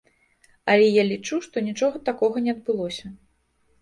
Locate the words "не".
2.47-2.51